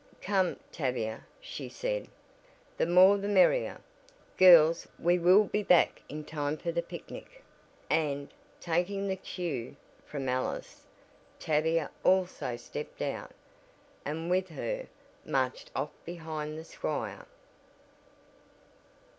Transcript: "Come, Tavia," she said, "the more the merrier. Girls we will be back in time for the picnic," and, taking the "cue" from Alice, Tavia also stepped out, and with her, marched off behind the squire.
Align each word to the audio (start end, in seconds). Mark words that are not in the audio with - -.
"Come, 0.23 0.57
Tavia," 0.71 1.27
she 1.39 1.69
said, 1.69 2.07
"the 2.75 2.87
more 2.87 3.19
the 3.19 3.27
merrier. 3.27 3.79
Girls 4.35 4.87
we 4.97 5.19
will 5.19 5.43
be 5.43 5.61
back 5.61 6.01
in 6.09 6.23
time 6.23 6.57
for 6.57 6.71
the 6.71 6.81
picnic," 6.81 7.43
and, 7.87 8.33
taking 8.59 9.07
the 9.07 9.15
"cue" 9.15 9.75
from 10.07 10.27
Alice, 10.27 10.87
Tavia 11.37 11.91
also 12.03 12.55
stepped 12.55 13.03
out, 13.03 13.29
and 14.03 14.27
with 14.31 14.49
her, 14.49 14.87
marched 15.23 15.69
off 15.75 15.91
behind 16.03 16.57
the 16.57 16.63
squire. 16.65 17.27